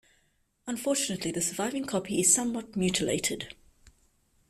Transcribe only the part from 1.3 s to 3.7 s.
the surviving copy is somewhat mutilated.